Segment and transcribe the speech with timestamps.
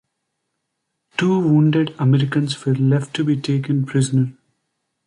[1.17, 4.33] Two wounded Americans were left to be taken prisoner.